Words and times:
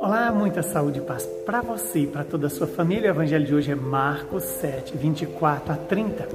Olá, 0.00 0.32
muita 0.34 0.62
saúde 0.62 0.98
e 0.98 1.02
paz 1.02 1.26
para 1.44 1.60
você 1.60 2.00
e 2.00 2.06
para 2.06 2.24
toda 2.24 2.46
a 2.46 2.50
sua 2.50 2.66
família. 2.66 3.10
O 3.10 3.14
evangelho 3.14 3.44
de 3.44 3.54
hoje 3.54 3.70
é 3.70 3.74
Marcos 3.74 4.44
7, 4.44 4.96
24 4.96 5.72
a 5.72 5.76
30. 5.76 6.28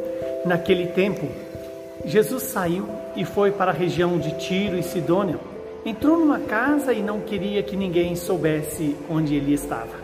Naquele 0.45 0.88
tempo, 0.88 1.27
Jesus 2.05 2.43
saiu 2.43 2.88
e 3.15 3.25
foi 3.25 3.51
para 3.51 3.71
a 3.71 3.73
região 3.73 4.19
de 4.19 4.38
Tiro 4.38 4.78
e 4.78 4.83
Sidônia. 4.83 5.40
Entrou 5.84 6.20
numa 6.20 6.40
casa 6.42 6.94
e 6.94 7.02
não 7.02 7.22
queria 7.22 7.63
que 7.63 7.76
ninguém 7.76 8.15
soubesse 8.15 8.96
onde 9.10 9.34
ele 9.34 9.54
estava. 9.54 9.96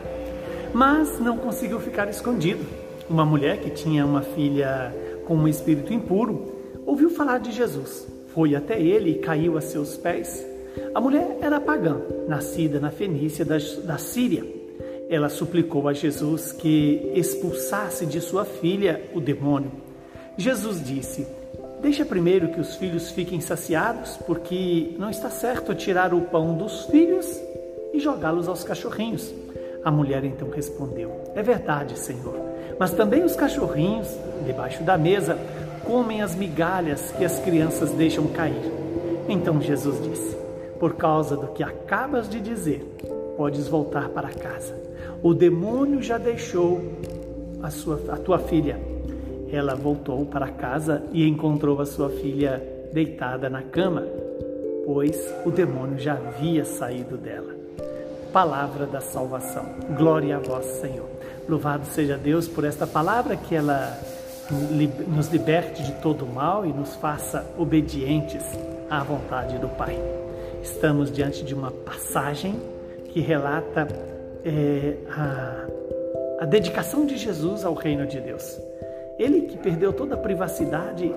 Mas 0.73 1.19
não 1.19 1.37
conseguiu 1.37 1.79
ficar 1.79 2.09
escondido. 2.09 2.65
Uma 3.09 3.25
mulher 3.25 3.59
que 3.59 3.69
tinha 3.69 4.05
uma 4.05 4.21
filha 4.21 4.91
com 5.25 5.35
um 5.35 5.47
espírito 5.47 5.93
impuro 5.93 6.53
ouviu 6.85 7.09
falar 7.09 7.37
de 7.37 7.51
Jesus. 7.51 8.12
Foi 8.33 8.55
até 8.55 8.81
ele 8.81 9.11
e 9.11 9.19
caiu 9.19 9.57
a 9.57 9.61
seus 9.61 9.95
pés 9.97 10.53
a 10.93 10.99
mulher 10.99 11.37
era 11.41 11.59
pagã, 11.59 12.01
nascida 12.27 12.79
na 12.79 12.89
Fenícia 12.89 13.45
da, 13.45 13.57
da 13.83 13.97
Síria. 13.97 14.43
Ela 15.09 15.29
suplicou 15.29 15.87
a 15.87 15.93
Jesus 15.93 16.51
que 16.51 17.11
expulsasse 17.15 18.05
de 18.05 18.19
sua 18.19 18.45
filha 18.45 19.01
o 19.13 19.19
demônio. 19.19 19.71
Jesus 20.37 20.83
disse: 20.83 21.27
Deixa 21.81 22.05
primeiro 22.05 22.49
que 22.49 22.59
os 22.59 22.75
filhos 22.75 23.11
fiquem 23.11 23.39
saciados, 23.39 24.17
porque 24.25 24.95
não 24.97 25.09
está 25.09 25.29
certo 25.29 25.75
tirar 25.75 26.13
o 26.13 26.21
pão 26.21 26.55
dos 26.55 26.85
filhos 26.85 27.39
e 27.93 27.99
jogá-los 27.99 28.47
aos 28.47 28.63
cachorrinhos. 28.63 29.33
A 29.83 29.91
mulher 29.91 30.23
então 30.23 30.49
respondeu: 30.49 31.11
É 31.35 31.43
verdade, 31.43 31.99
Senhor, 31.99 32.35
mas 32.79 32.91
também 32.91 33.23
os 33.23 33.35
cachorrinhos, 33.35 34.07
debaixo 34.45 34.83
da 34.83 34.97
mesa, 34.97 35.37
comem 35.85 36.21
as 36.21 36.35
migalhas 36.35 37.11
que 37.11 37.25
as 37.25 37.39
crianças 37.39 37.91
deixam 37.91 38.27
cair. 38.27 38.71
Então 39.27 39.61
Jesus 39.61 40.01
disse: 40.01 40.43
por 40.83 40.95
causa 40.95 41.37
do 41.37 41.47
que 41.47 41.63
acabas 41.63 42.27
de 42.27 42.41
dizer, 42.41 42.83
podes 43.37 43.69
voltar 43.69 44.09
para 44.09 44.27
casa. 44.27 44.75
O 45.21 45.33
demônio 45.33 46.01
já 46.01 46.17
deixou 46.17 46.81
a, 47.61 47.69
sua, 47.69 48.01
a 48.09 48.17
tua 48.17 48.37
filha. 48.37 48.77
Ela 49.49 49.75
voltou 49.75 50.25
para 50.25 50.49
casa 50.49 51.01
e 51.13 51.25
encontrou 51.25 51.79
a 51.79 51.85
sua 51.85 52.09
filha 52.09 52.61
deitada 52.91 53.49
na 53.49 53.61
cama, 53.61 54.05
pois 54.85 55.33
o 55.45 55.51
demônio 55.51 55.97
já 55.97 56.15
havia 56.15 56.65
saído 56.65 57.15
dela. 57.15 57.55
Palavra 58.33 58.85
da 58.85 58.99
salvação. 58.99 59.65
Glória 59.97 60.35
a 60.35 60.39
vós, 60.39 60.65
Senhor. 60.81 61.07
Louvado 61.47 61.85
seja 61.85 62.17
Deus 62.17 62.45
por 62.45 62.65
esta 62.65 62.85
palavra 62.85 63.37
que 63.37 63.55
ela 63.55 63.97
nos 65.07 65.27
liberte 65.27 65.83
de 65.83 65.91
todo 65.93 66.25
mal 66.25 66.65
e 66.65 66.73
nos 66.73 66.95
faça 66.95 67.45
obedientes 67.57 68.43
à 68.89 69.03
vontade 69.03 69.57
do 69.57 69.67
Pai. 69.69 69.97
Estamos 70.61 71.11
diante 71.11 71.43
de 71.43 71.53
uma 71.53 71.71
passagem 71.71 72.59
que 73.09 73.19
relata 73.19 73.87
é, 74.45 74.95
a, 75.09 75.65
a 76.39 76.45
dedicação 76.45 77.05
de 77.05 77.17
Jesus 77.17 77.65
ao 77.65 77.73
reino 77.73 78.05
de 78.05 78.19
Deus. 78.19 78.59
Ele 79.19 79.41
que 79.41 79.57
perdeu 79.57 79.93
toda 79.93 80.15
a 80.15 80.17
privacidade, 80.17 81.13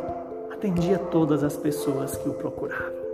atendia 0.50 0.98
todas 0.98 1.42
as 1.42 1.56
pessoas 1.56 2.16
que 2.16 2.28
o 2.28 2.34
procuravam. 2.34 3.06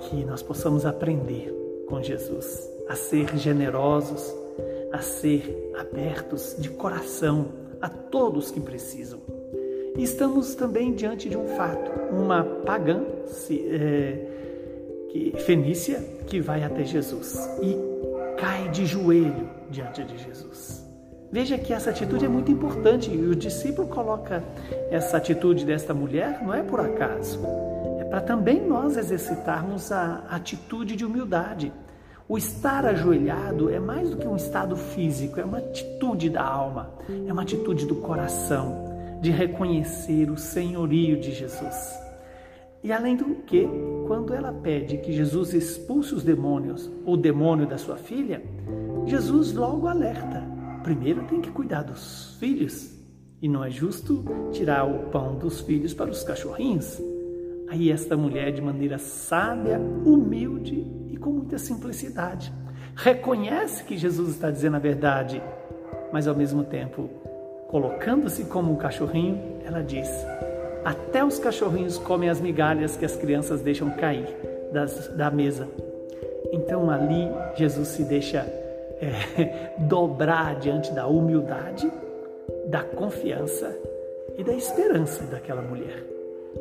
Que 0.00 0.24
nós 0.24 0.42
possamos 0.42 0.86
aprender 0.86 1.54
com 1.88 2.02
Jesus 2.02 2.68
a 2.88 2.94
ser 2.96 3.36
generosos, 3.36 4.34
a 4.92 5.00
ser 5.00 5.72
abertos 5.78 6.56
de 6.58 6.68
coração 6.70 7.46
a 7.80 7.88
todos 7.88 8.50
que 8.50 8.60
precisam. 8.60 9.20
Estamos 9.96 10.54
também 10.54 10.94
diante 10.94 11.28
de 11.28 11.36
um 11.36 11.46
fato: 11.56 11.90
uma 12.12 12.42
pagã 12.42 13.02
é, 13.50 14.26
que, 15.10 15.34
fenícia 15.38 16.00
que 16.26 16.40
vai 16.40 16.62
até 16.62 16.84
Jesus 16.84 17.48
e 17.62 17.76
cai 18.38 18.68
de 18.68 18.86
joelho 18.86 19.48
diante 19.70 20.04
de 20.04 20.16
Jesus. 20.18 20.88
Veja 21.32 21.56
que 21.56 21.72
essa 21.72 21.90
atitude 21.90 22.24
é 22.24 22.28
muito 22.28 22.50
importante 22.50 23.10
e 23.10 23.26
o 23.26 23.36
discípulo 23.36 23.86
coloca 23.86 24.42
essa 24.90 25.16
atitude 25.16 25.64
desta 25.64 25.94
mulher 25.94 26.42
não 26.42 26.52
é 26.52 26.62
por 26.62 26.80
acaso, 26.80 27.40
é 28.00 28.04
para 28.04 28.20
também 28.20 28.60
nós 28.60 28.96
exercitarmos 28.96 29.92
a 29.92 30.24
atitude 30.28 30.96
de 30.96 31.04
humildade. 31.04 31.72
O 32.30 32.38
estar 32.38 32.86
ajoelhado 32.86 33.68
é 33.70 33.80
mais 33.80 34.10
do 34.10 34.16
que 34.16 34.28
um 34.28 34.36
estado 34.36 34.76
físico, 34.76 35.40
é 35.40 35.44
uma 35.44 35.58
atitude 35.58 36.30
da 36.30 36.44
alma, 36.44 36.94
é 37.26 37.32
uma 37.32 37.42
atitude 37.42 37.86
do 37.86 37.96
coração, 37.96 38.84
de 39.20 39.32
reconhecer 39.32 40.30
o 40.30 40.36
senhorio 40.36 41.18
de 41.18 41.32
Jesus. 41.32 41.92
E 42.84 42.92
além 42.92 43.16
do 43.16 43.34
que, 43.42 43.68
quando 44.06 44.32
ela 44.32 44.52
pede 44.52 44.98
que 44.98 45.12
Jesus 45.12 45.54
expulse 45.54 46.14
os 46.14 46.22
demônios, 46.22 46.88
o 47.04 47.16
demônio 47.16 47.66
da 47.66 47.76
sua 47.76 47.96
filha, 47.96 48.40
Jesus 49.06 49.52
logo 49.52 49.88
alerta: 49.88 50.44
primeiro 50.84 51.24
tem 51.24 51.40
que 51.40 51.50
cuidar 51.50 51.82
dos 51.82 52.36
filhos, 52.38 52.96
e 53.42 53.48
não 53.48 53.64
é 53.64 53.70
justo 53.72 54.24
tirar 54.52 54.84
o 54.84 55.10
pão 55.10 55.34
dos 55.34 55.62
filhos 55.62 55.92
para 55.92 56.12
os 56.12 56.22
cachorrinhos. 56.22 56.96
Aí 57.68 57.90
esta 57.90 58.16
mulher, 58.16 58.52
de 58.52 58.62
maneira 58.62 58.98
sábia, 58.98 59.80
humilde 60.04 60.99
com 61.20 61.30
muita 61.30 61.58
simplicidade, 61.58 62.52
reconhece 62.96 63.84
que 63.84 63.96
Jesus 63.96 64.30
está 64.30 64.50
dizendo 64.50 64.76
a 64.76 64.80
verdade, 64.80 65.42
mas 66.12 66.26
ao 66.26 66.34
mesmo 66.34 66.64
tempo, 66.64 67.08
colocando-se 67.68 68.44
como 68.44 68.72
um 68.72 68.76
cachorrinho, 68.76 69.60
ela 69.64 69.82
diz: 69.82 70.08
até 70.84 71.24
os 71.24 71.38
cachorrinhos 71.38 71.98
comem 71.98 72.28
as 72.28 72.40
migalhas 72.40 72.96
que 72.96 73.04
as 73.04 73.16
crianças 73.16 73.60
deixam 73.60 73.90
cair 73.90 74.26
das, 74.72 75.08
da 75.08 75.30
mesa. 75.30 75.68
Então 76.52 76.90
ali 76.90 77.28
Jesus 77.54 77.88
se 77.88 78.04
deixa 78.04 78.38
é, 79.00 79.74
dobrar 79.86 80.58
diante 80.58 80.92
da 80.92 81.06
humildade, 81.06 81.90
da 82.66 82.82
confiança 82.82 83.76
e 84.36 84.44
da 84.44 84.54
esperança 84.54 85.24
daquela 85.24 85.62
mulher. 85.62 86.04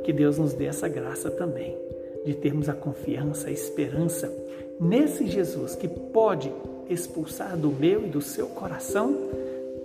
Que 0.04 0.14
Deus 0.14 0.38
nos 0.38 0.54
dê 0.54 0.66
essa 0.66 0.88
graça 0.88 1.32
também, 1.32 1.78
de 2.26 2.34
termos 2.34 2.70
a 2.70 2.74
confiança, 2.74 3.48
a 3.48 3.52
esperança 3.52 4.32
nesse 4.80 5.28
Jesus 5.28 5.76
que 5.76 5.88
pode 5.88 6.52
expulsar 6.90 7.58
do 7.58 7.70
meu 7.70 8.06
e 8.06 8.10
do 8.10 8.22
seu 8.22 8.48
coração 8.48 9.16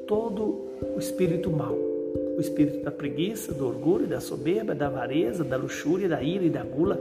todo 0.06 0.68
o 0.94 0.98
espírito 0.98 1.50
mau 1.50 1.94
o 2.36 2.40
espírito 2.40 2.84
da 2.84 2.90
preguiça, 2.90 3.52
do 3.52 3.66
orgulho, 3.66 4.06
da 4.06 4.20
soberba, 4.20 4.74
da 4.74 4.86
avareza, 4.86 5.44
da 5.44 5.56
luxúria, 5.56 6.08
da 6.08 6.22
ira 6.22 6.44
e 6.44 6.50
da 6.50 6.62
gula 6.62 7.00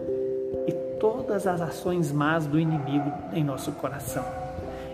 e 0.68 0.72
todas 1.00 1.48
as 1.48 1.60
ações 1.60 2.12
más 2.12 2.46
do 2.46 2.60
inimigo 2.60 3.12
em 3.34 3.44
nosso 3.44 3.72
coração. 3.74 4.24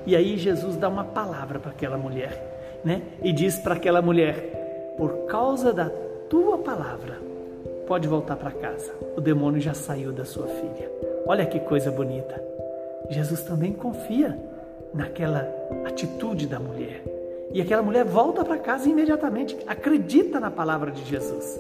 E 0.06 0.16
aí 0.16 0.38
Jesus 0.38 0.78
dá 0.78 0.88
uma 0.88 1.04
palavra 1.04 1.60
para 1.60 1.72
aquela 1.72 1.98
mulher, 1.98 2.80
né? 2.84 3.02
E 3.22 3.34
diz 3.34 3.60
para 3.60 3.76
aquela 3.76 4.02
mulher: 4.02 4.96
por 4.98 5.26
causa 5.28 5.74
da 5.74 5.90
tua 6.30 6.58
palavra, 6.58 7.18
pode 7.90 8.08
voltar 8.08 8.36
para 8.36 8.52
casa. 8.52 8.94
O 9.18 9.20
demônio 9.20 9.60
já 9.60 9.74
saiu 9.74 10.12
da 10.12 10.24
sua 10.24 10.46
filha. 10.46 10.92
Olha 11.26 11.44
que 11.44 11.60
coisa 11.60 11.90
bonita. 11.90 12.40
Jesus 13.10 13.42
também 13.42 13.74
confia 13.74 14.40
naquela 14.94 15.52
atitude 15.86 16.46
da 16.46 16.60
mulher. 16.60 17.04
E 17.52 17.60
aquela 17.60 17.82
mulher 17.82 18.06
volta 18.06 18.46
para 18.46 18.60
casa 18.60 18.88
imediatamente, 18.88 19.58
acredita 19.66 20.40
na 20.40 20.52
palavra 20.52 20.92
de 20.92 21.04
Jesus. 21.04 21.60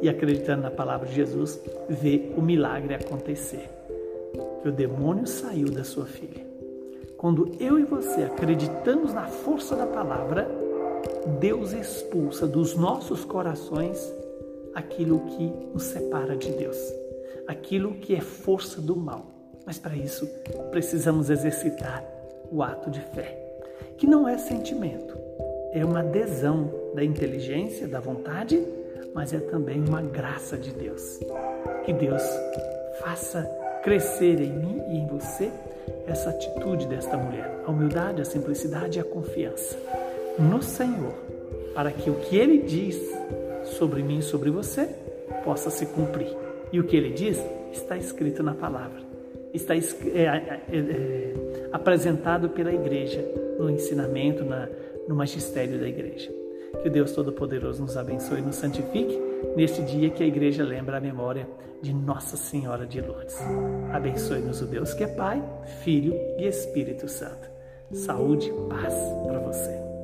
E 0.00 0.08
acreditando 0.08 0.62
na 0.62 0.70
palavra 0.70 1.06
de 1.06 1.14
Jesus, 1.14 1.60
vê 1.90 2.32
o 2.34 2.40
milagre 2.40 2.94
acontecer. 2.94 3.68
Que 4.62 4.68
o 4.70 4.72
demônio 4.72 5.26
saiu 5.26 5.70
da 5.70 5.84
sua 5.84 6.06
filha. 6.06 6.42
Quando 7.18 7.52
eu 7.60 7.78
e 7.78 7.82
você 7.82 8.22
acreditamos 8.22 9.12
na 9.12 9.26
força 9.26 9.76
da 9.76 9.86
palavra, 9.86 10.48
Deus 11.38 11.74
expulsa 11.74 12.46
dos 12.46 12.74
nossos 12.74 13.26
corações 13.26 14.15
aquilo 14.76 15.20
que 15.20 15.50
nos 15.72 15.84
separa 15.84 16.36
de 16.36 16.52
Deus, 16.52 16.76
aquilo 17.48 17.94
que 17.94 18.14
é 18.14 18.20
força 18.20 18.78
do 18.78 18.94
mal. 18.94 19.26
Mas 19.64 19.78
para 19.78 19.96
isso, 19.96 20.28
precisamos 20.70 21.30
exercitar 21.30 22.04
o 22.52 22.62
ato 22.62 22.90
de 22.90 23.00
fé, 23.00 23.36
que 23.96 24.06
não 24.06 24.28
é 24.28 24.36
sentimento, 24.36 25.18
é 25.72 25.82
uma 25.82 26.00
adesão 26.00 26.70
da 26.94 27.02
inteligência, 27.02 27.88
da 27.88 28.00
vontade, 28.00 28.62
mas 29.14 29.32
é 29.32 29.40
também 29.40 29.82
uma 29.82 30.02
graça 30.02 30.58
de 30.58 30.70
Deus. 30.72 31.20
Que 31.84 31.92
Deus 31.94 32.22
faça 33.00 33.42
crescer 33.82 34.40
em 34.40 34.52
mim 34.52 34.82
e 34.90 34.98
em 34.98 35.06
você 35.06 35.50
essa 36.06 36.30
atitude 36.30 36.86
desta 36.86 37.16
mulher, 37.16 37.62
a 37.66 37.70
humildade, 37.70 38.20
a 38.20 38.24
simplicidade 38.26 38.98
e 38.98 39.00
a 39.00 39.04
confiança 39.04 39.76
no 40.38 40.62
Senhor, 40.62 41.14
para 41.74 41.90
que 41.90 42.10
o 42.10 42.14
que 42.14 42.36
Ele 42.36 42.58
diz 42.58 42.96
sobre 43.66 44.02
mim 44.02 44.18
e 44.18 44.22
sobre 44.22 44.50
você 44.50 44.88
possa 45.44 45.70
se 45.70 45.86
cumprir. 45.86 46.28
E 46.72 46.80
o 46.80 46.84
que 46.84 46.96
Ele 46.96 47.10
diz 47.10 47.40
está 47.72 47.96
escrito 47.96 48.42
na 48.42 48.54
palavra, 48.54 49.00
está 49.52 49.74
é, 49.74 49.78
é, 49.78 50.60
é, 50.70 50.78
é, 50.78 51.34
apresentado 51.72 52.50
pela 52.50 52.72
igreja 52.72 53.24
no 53.58 53.70
ensinamento, 53.70 54.44
na, 54.44 54.68
no 55.08 55.14
magistério 55.14 55.78
da 55.78 55.88
igreja. 55.88 56.30
Que 56.82 56.88
o 56.88 56.90
Deus 56.90 57.12
Todo-Poderoso 57.12 57.82
nos 57.82 57.96
abençoe 57.96 58.40
e 58.40 58.42
nos 58.42 58.56
santifique 58.56 59.18
neste 59.56 59.82
dia 59.82 60.10
que 60.10 60.22
a 60.22 60.26
igreja 60.26 60.64
lembra 60.64 60.98
a 60.98 61.00
memória 61.00 61.48
de 61.80 61.92
Nossa 61.92 62.36
Senhora 62.36 62.86
de 62.86 63.00
Lourdes. 63.00 63.38
Abençoe-nos 63.92 64.60
o 64.60 64.66
Deus 64.66 64.92
que 64.94 65.04
é 65.04 65.06
Pai, 65.06 65.42
Filho 65.82 66.14
e 66.38 66.46
Espírito 66.46 67.08
Santo. 67.08 67.48
Saúde, 67.92 68.52
paz 68.68 68.94
para 69.26 69.38
você. 69.38 69.95